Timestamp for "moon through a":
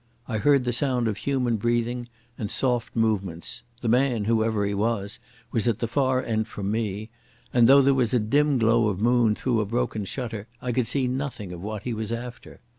8.99-9.65